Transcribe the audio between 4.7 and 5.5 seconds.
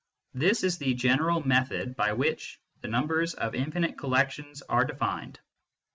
defined.